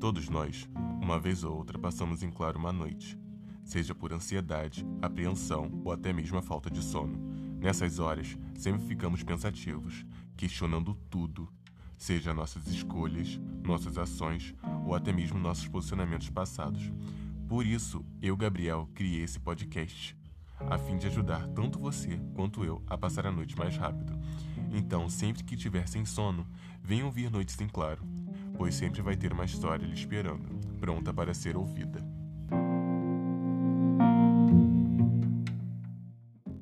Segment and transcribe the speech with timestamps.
[0.00, 0.66] Todos nós,
[0.98, 3.18] uma vez ou outra, passamos em claro uma noite,
[3.62, 7.18] seja por ansiedade, apreensão ou até mesmo a falta de sono.
[7.60, 10.06] Nessas horas, sempre ficamos pensativos,
[10.38, 11.52] questionando tudo,
[11.98, 14.54] seja nossas escolhas, nossas ações
[14.86, 16.90] ou até mesmo nossos posicionamentos passados.
[17.46, 20.16] Por isso, eu, Gabriel, criei esse podcast,
[20.60, 24.18] a fim de ajudar tanto você quanto eu a passar a noite mais rápido.
[24.72, 26.46] Então, sempre que tiver sem sono,
[26.82, 28.02] venha ouvir Noites em Claro,
[28.60, 31.98] pois sempre vai ter uma história lhe esperando, pronta para ser ouvida.